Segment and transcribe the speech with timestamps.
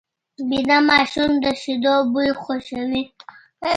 [0.49, 3.03] ویده ماشوم د شیدو بوی خوښوي